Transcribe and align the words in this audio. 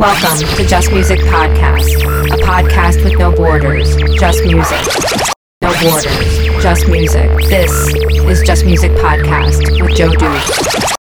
Welcome 0.00 0.46
to 0.56 0.64
Just 0.64 0.92
Music 0.92 1.18
Podcast, 1.18 1.92
a 2.32 2.36
podcast 2.44 3.02
with 3.02 3.18
no 3.18 3.34
borders, 3.34 3.96
just 4.16 4.44
music. 4.44 4.78
No 5.60 5.72
borders, 5.82 6.62
just 6.62 6.86
music. 6.86 7.28
This 7.48 7.72
is 8.30 8.42
Just 8.42 8.64
Music 8.64 8.92
Podcast 8.92 9.82
with 9.82 9.96
Joe 9.96 10.10
Duke. 10.10 10.97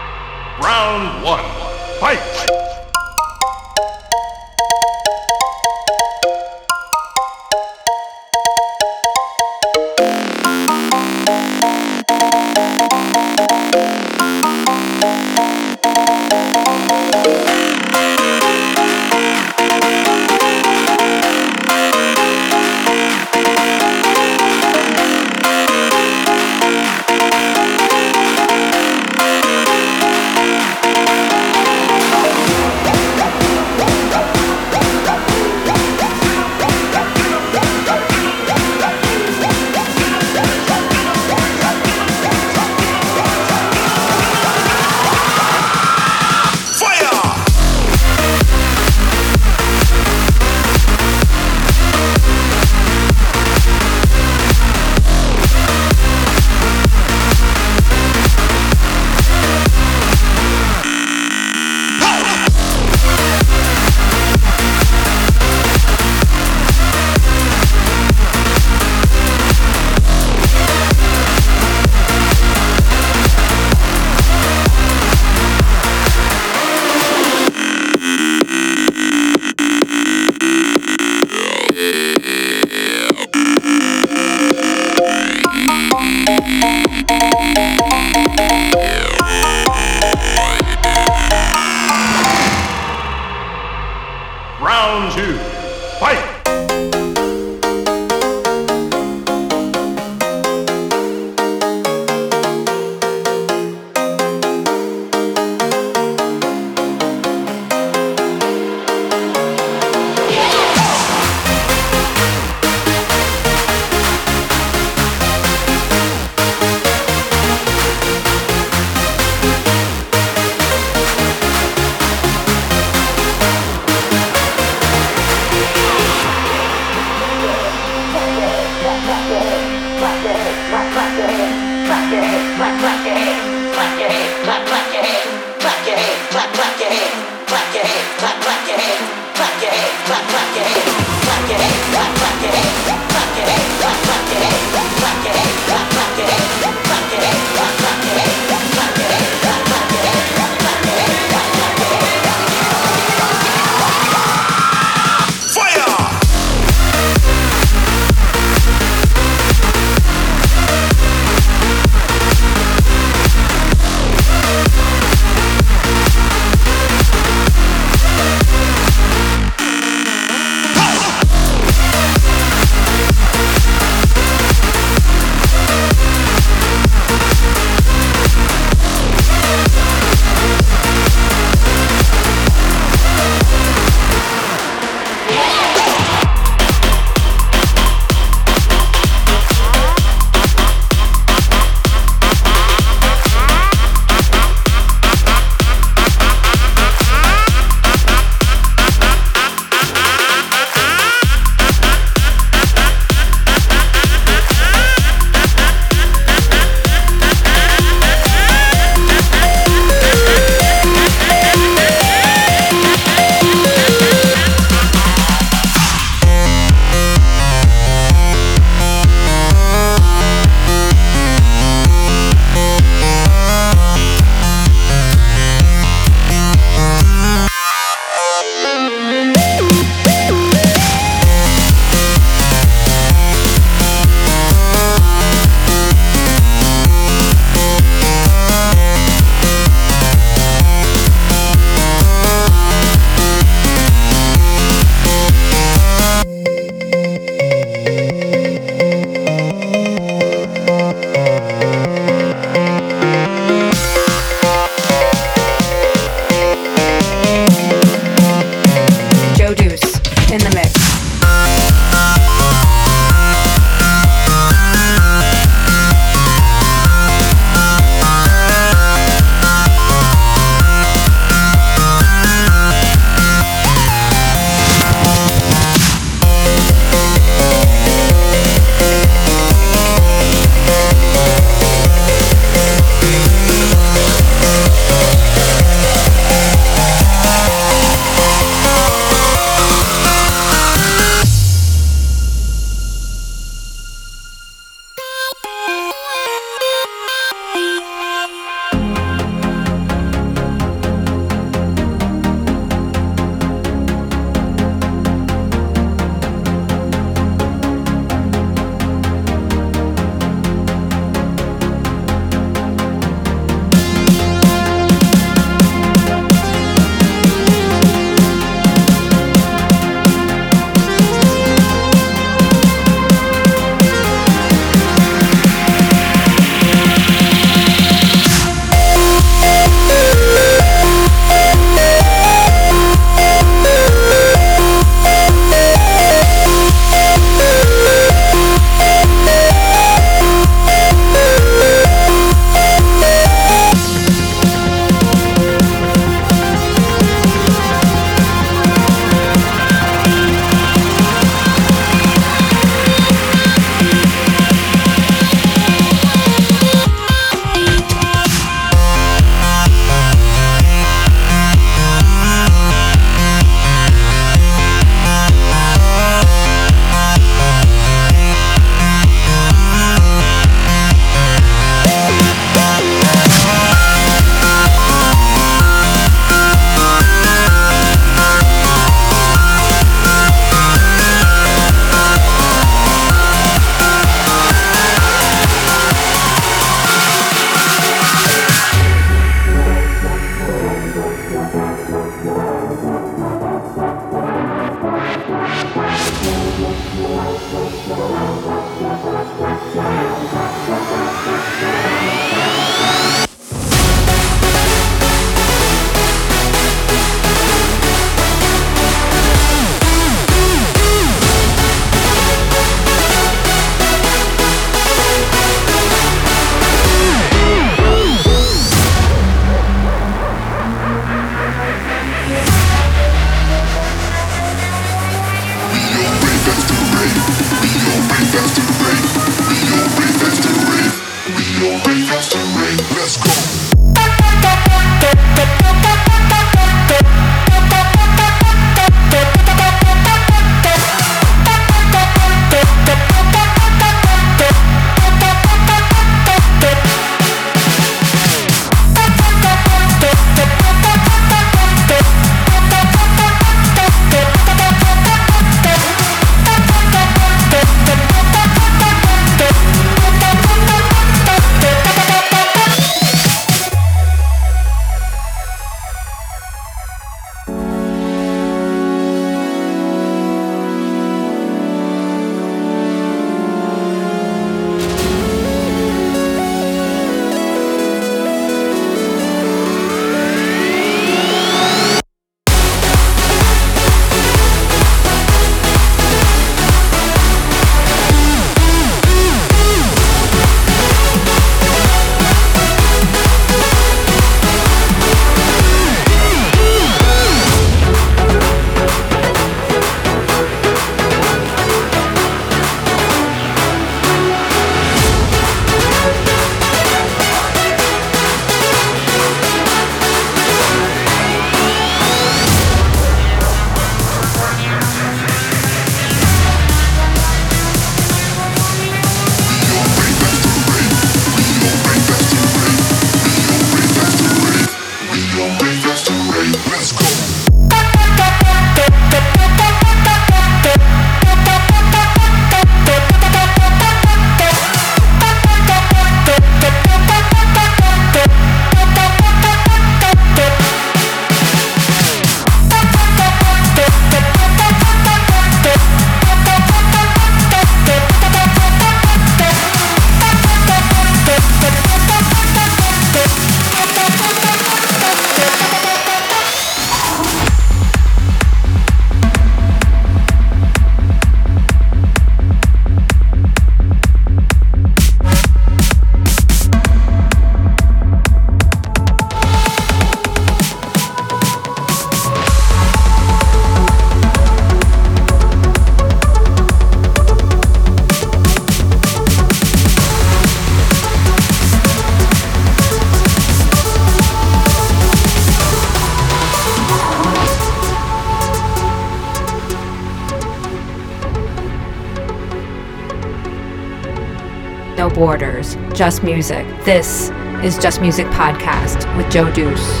Borders, 595.16 595.76
just 595.94 596.22
music. 596.22 596.66
This 596.84 597.30
is 597.64 597.78
Just 597.78 598.02
Music 598.02 598.26
Podcast 598.26 599.16
with 599.16 599.32
Joe 599.32 599.50
Deuce. 599.50 600.00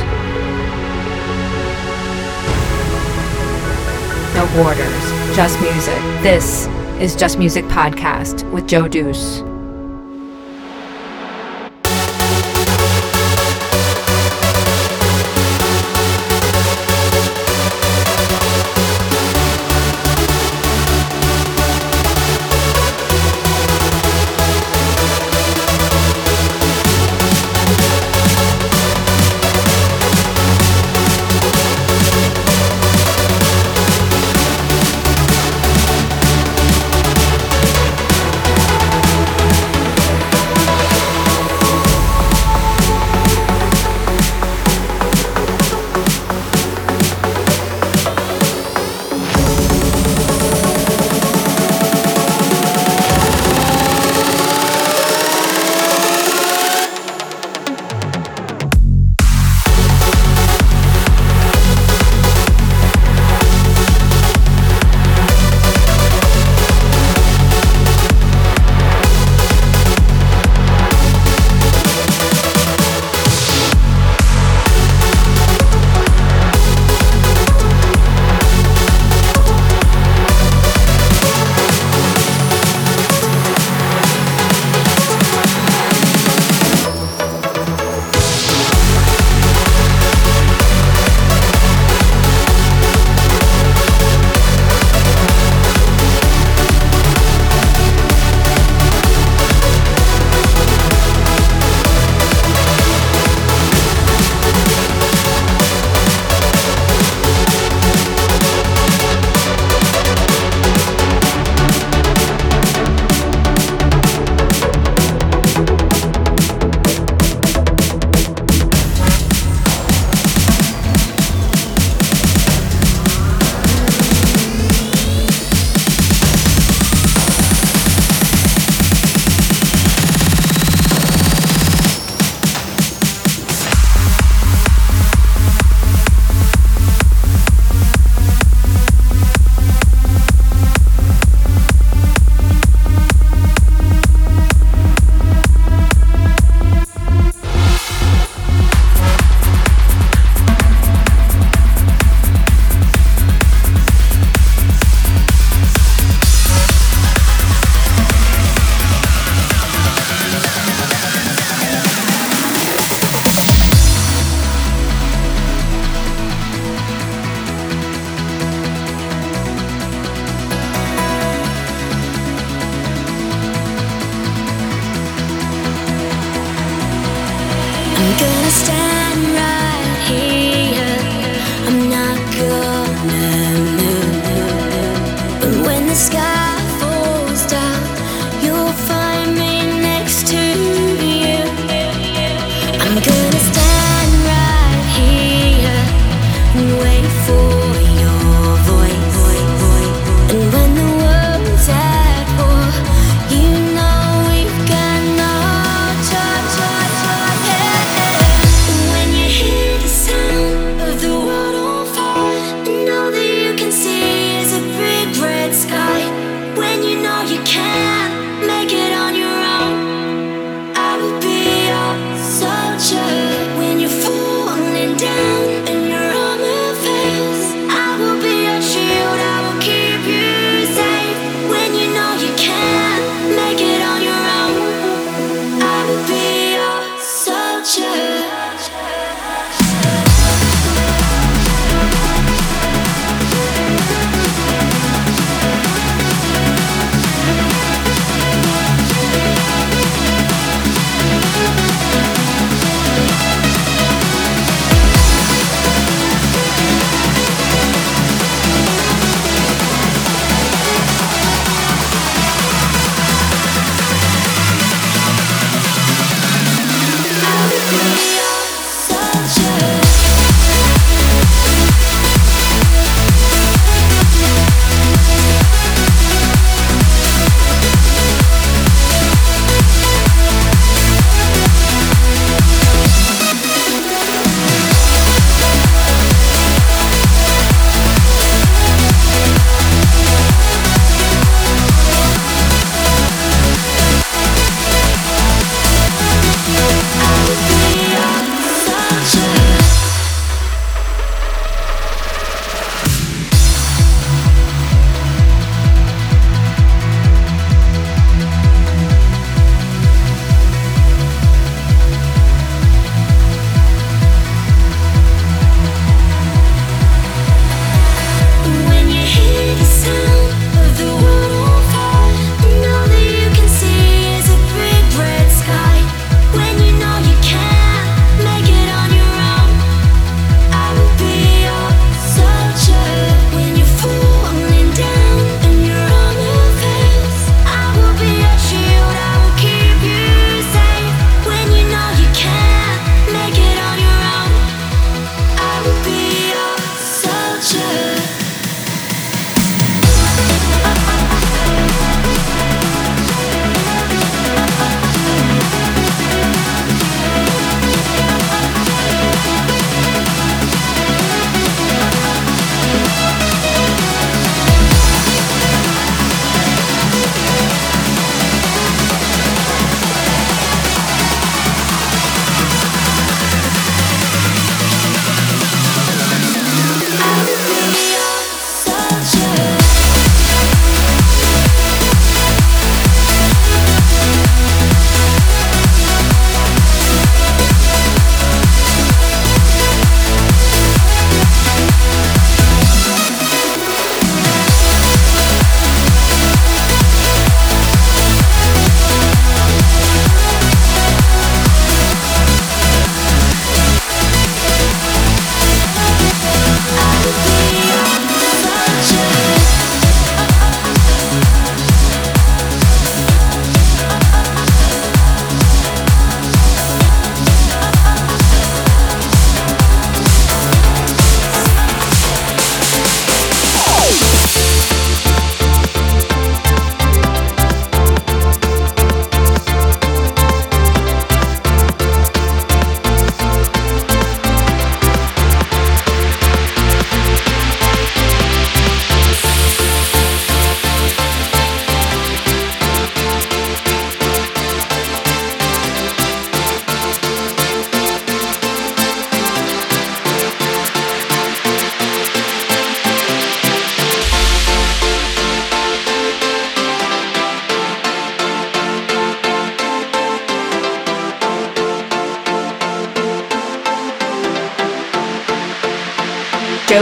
No 4.34 4.46
borders, 4.54 5.34
just 5.34 5.58
music. 5.62 5.98
This 6.22 6.66
is 7.00 7.16
Just 7.16 7.38
Music 7.38 7.64
Podcast 7.64 8.48
with 8.52 8.68
Joe 8.68 8.88
Deuce. 8.88 9.45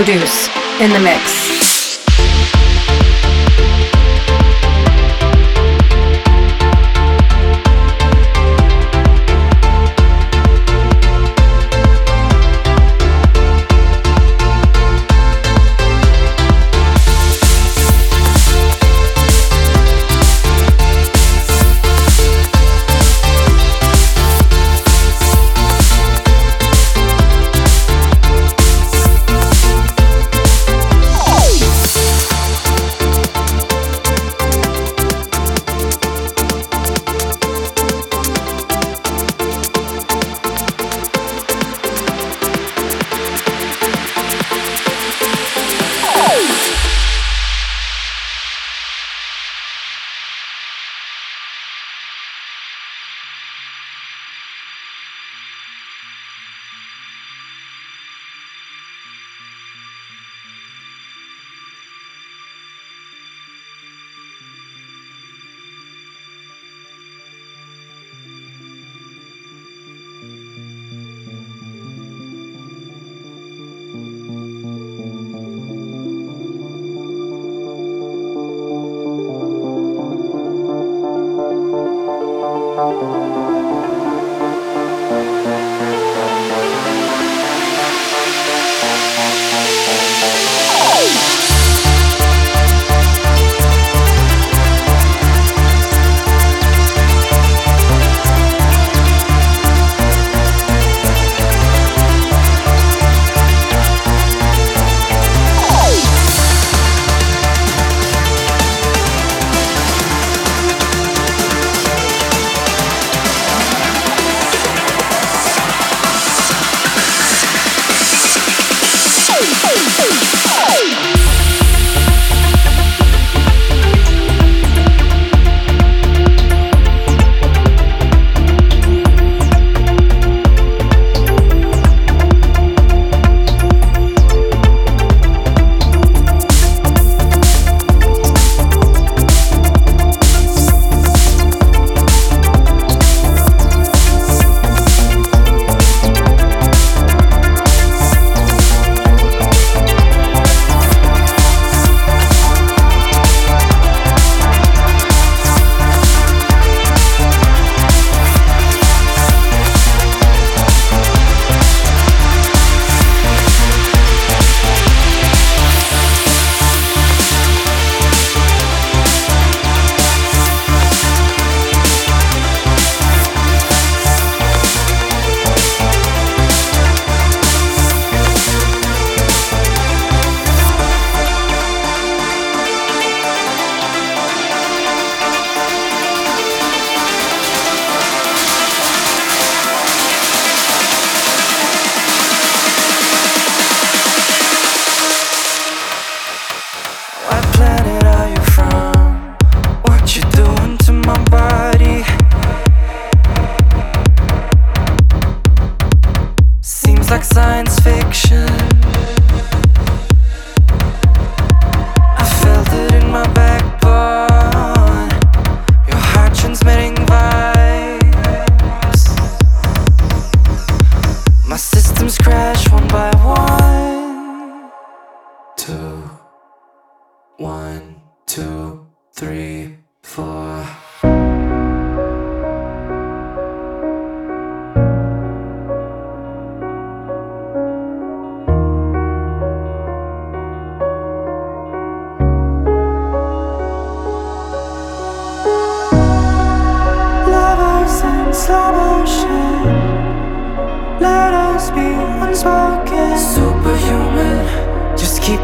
Joe 0.05 0.19
Deuce 0.19 0.49
in 0.81 0.91
the 0.91 1.01
mix. 1.01 1.34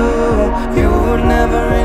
You 0.78 0.88
will 0.88 1.24
never 1.24 1.77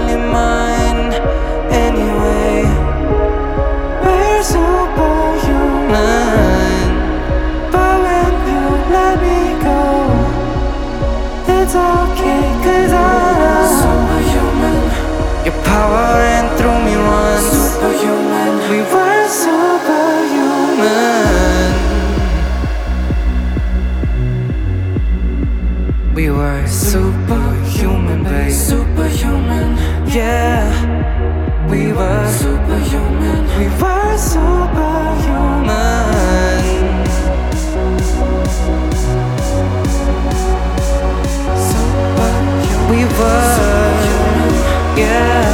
were, 43.19 44.97
yeah, 44.97 45.45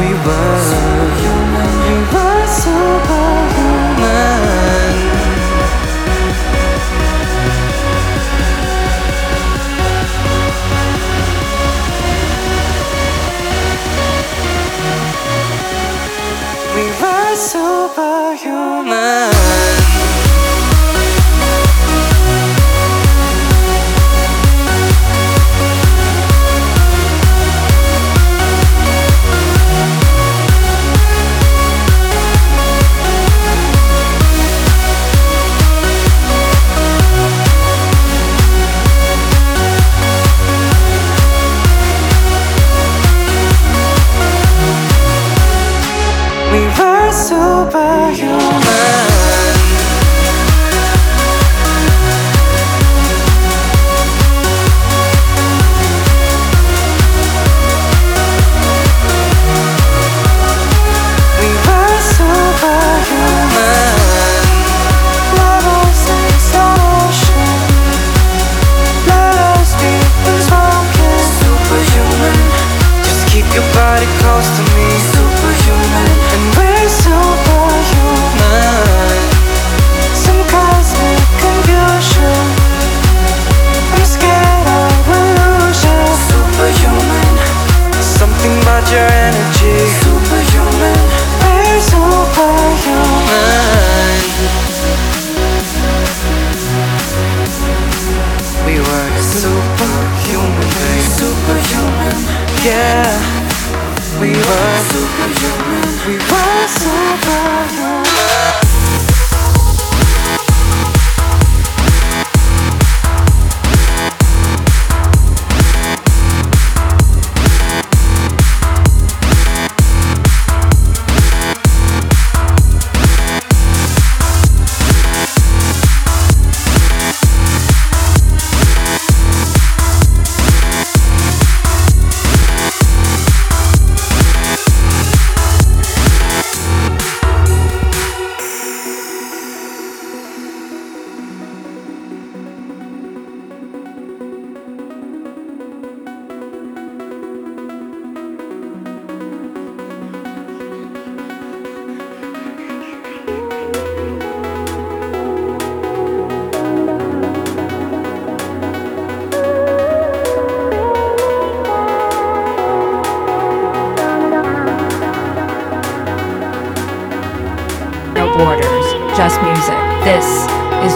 we 0.00 0.14
were. 0.24 0.65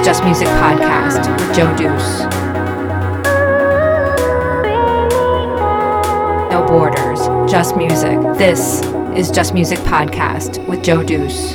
Just 0.04 0.24
Music 0.24 0.48
Podcast 0.48 1.28
with 1.38 1.54
Joe 1.56 1.76
Deuce. 1.76 2.20
No 6.50 6.64
borders, 6.66 7.20
just 7.50 7.76
music. 7.76 8.18
This 8.38 8.82
is 9.16 9.30
Just 9.30 9.52
Music 9.54 9.78
Podcast 9.80 10.66
with 10.66 10.82
Joe 10.82 11.02
Deuce. 11.02 11.54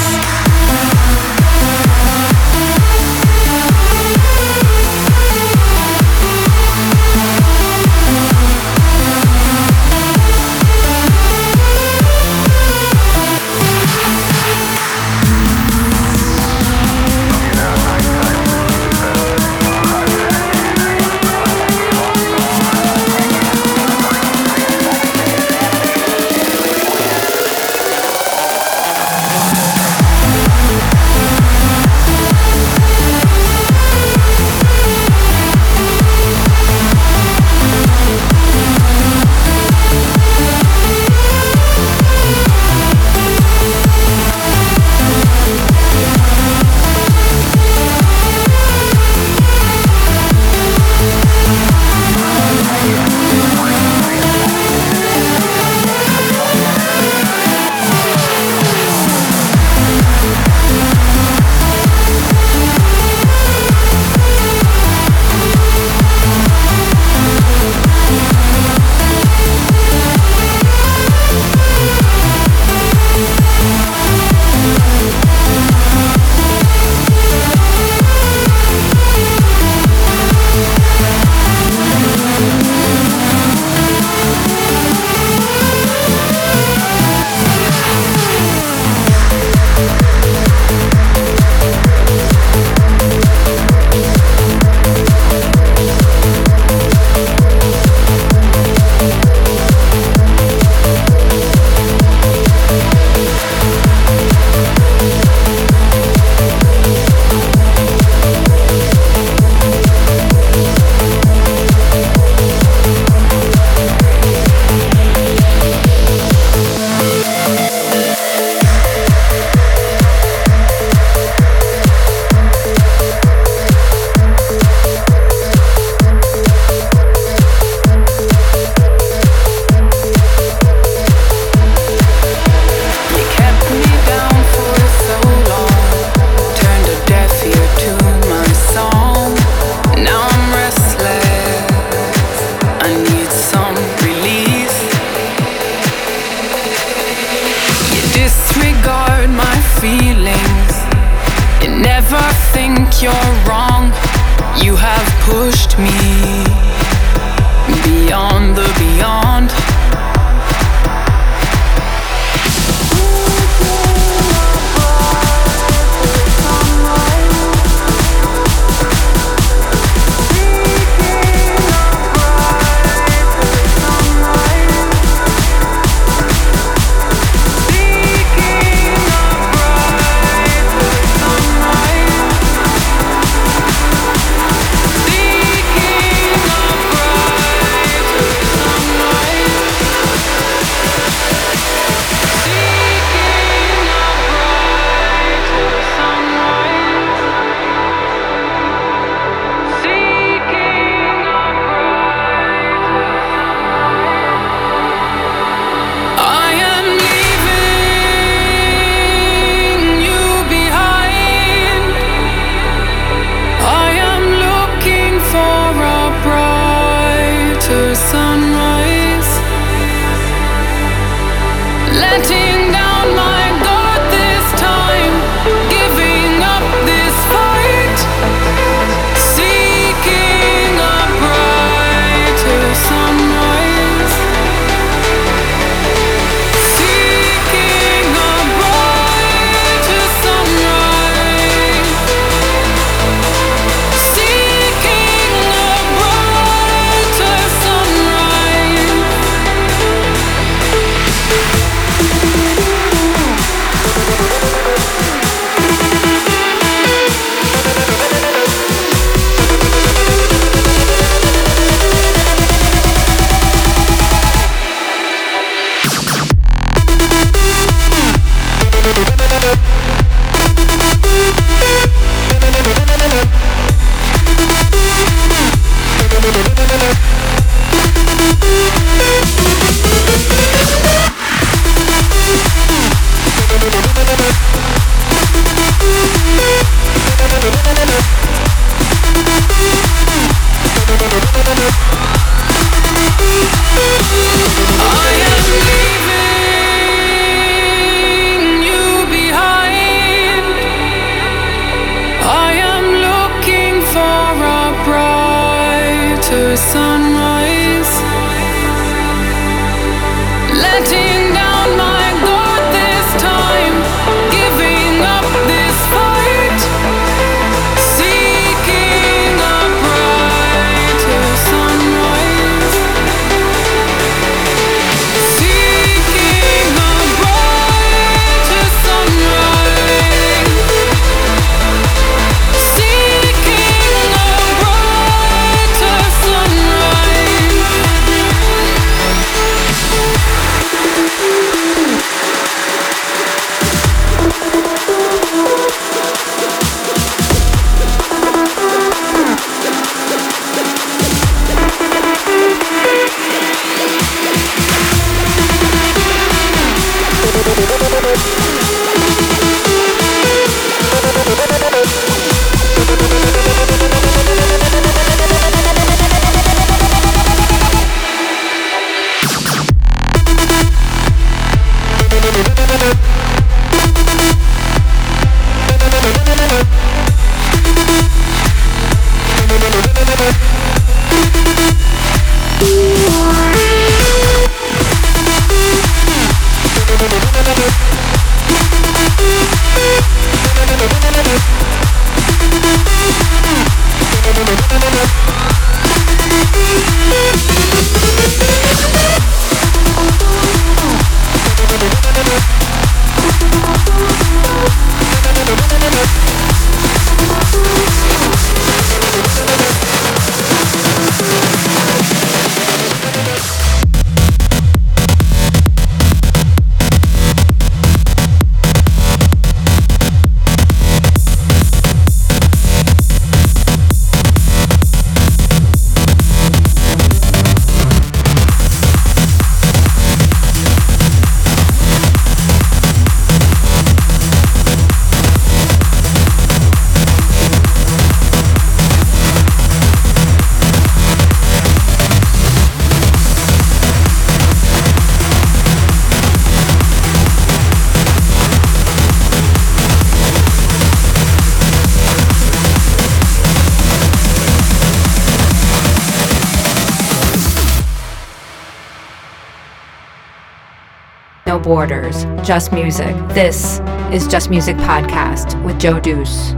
borders, 461.71 462.25
just 462.45 462.73
music. 462.73 463.15
This 463.29 463.79
is 464.11 464.27
Just 464.27 464.49
Music 464.49 464.75
Podcast 464.75 465.55
with 465.63 465.79
Joe 465.79 466.01
Deuce. 466.01 466.51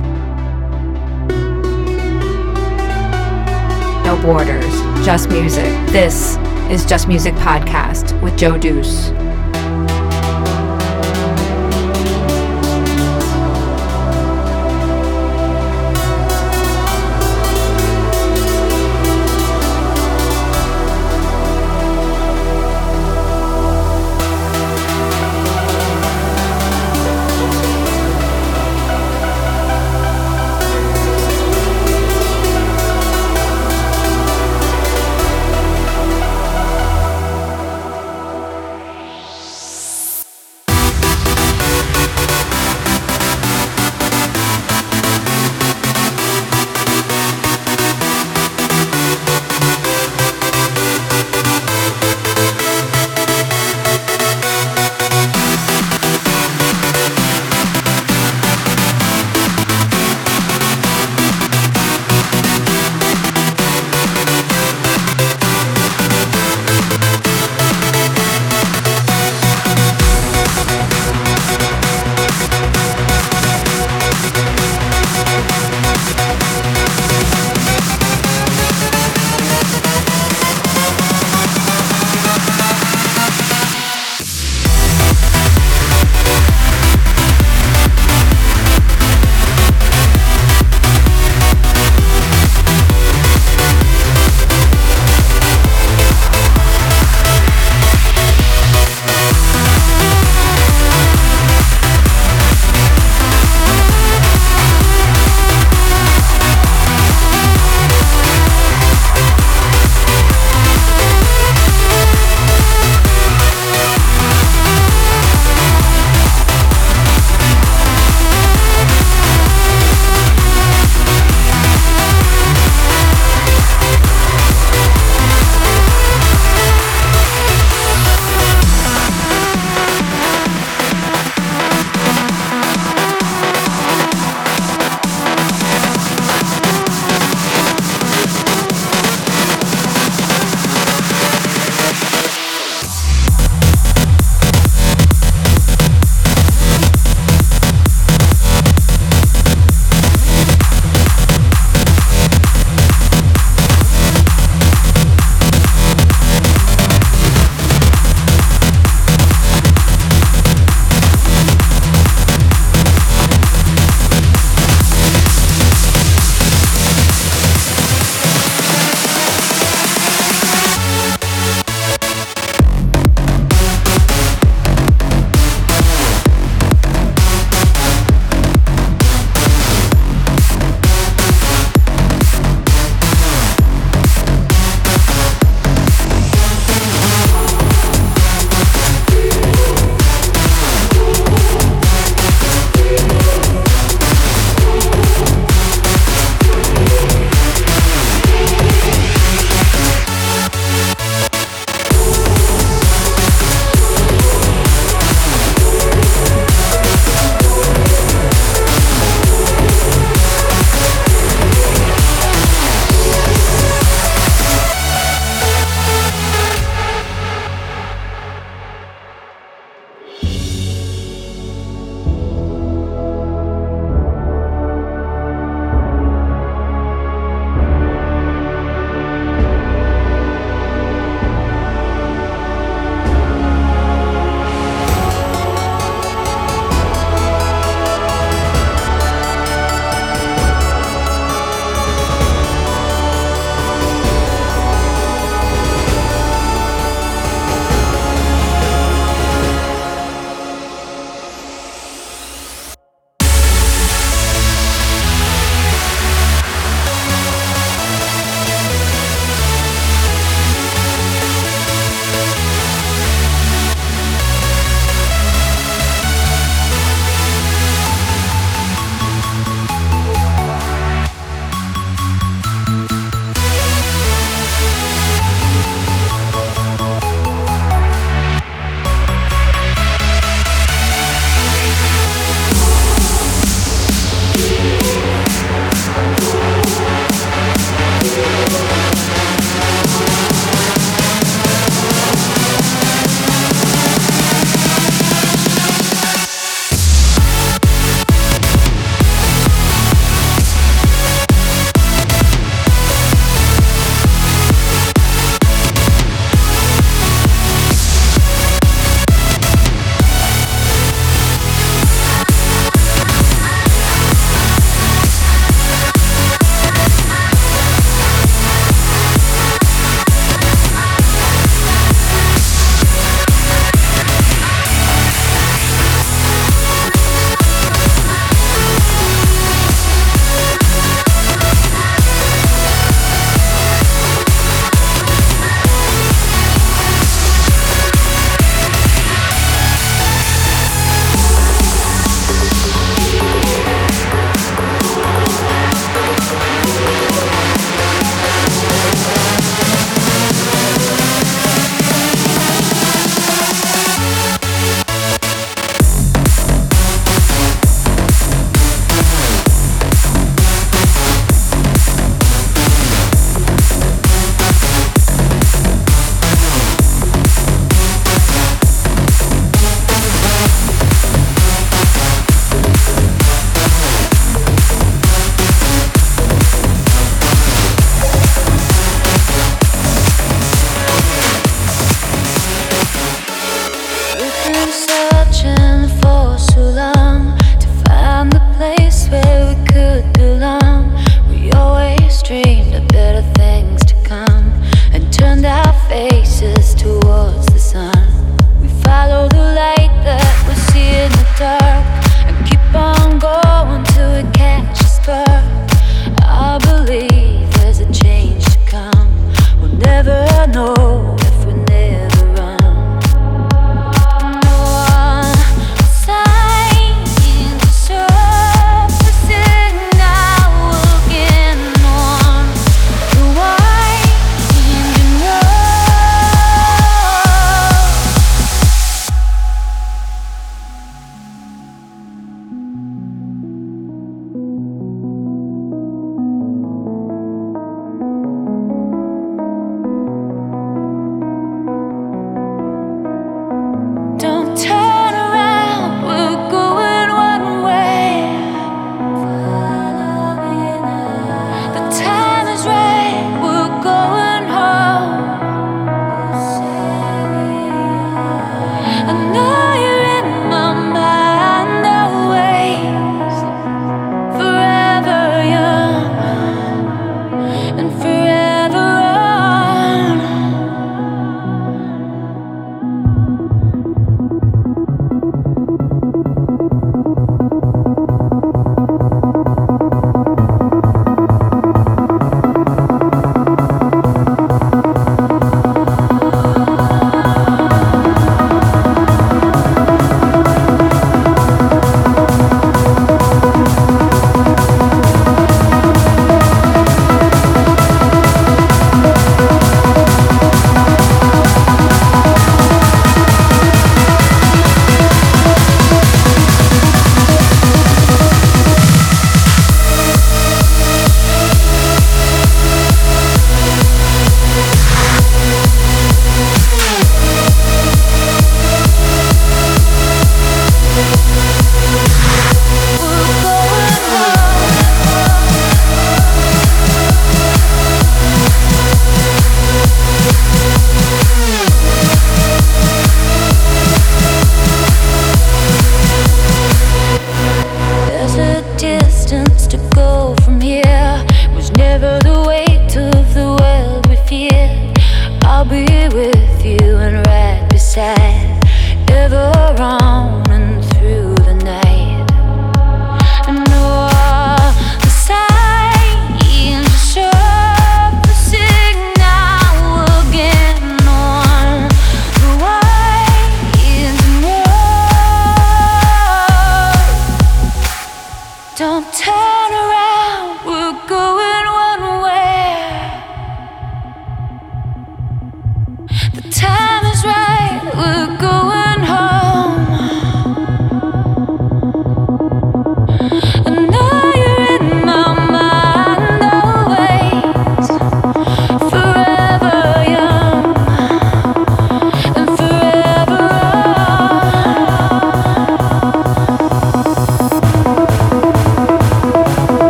No 4.04 4.20
borders, 4.24 4.74
just 5.06 5.30
music. 5.30 5.70
This 5.90 6.38
is 6.72 6.84
Just 6.84 7.08
Music 7.08 7.36
Podcast 7.36 8.20
with 8.24 8.36
Joe 8.36 8.58
Deuce. 8.58 9.12